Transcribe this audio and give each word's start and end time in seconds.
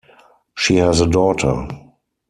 She 0.55 0.77
has 0.77 0.99
a 0.99 1.05
daughter. 1.05 1.67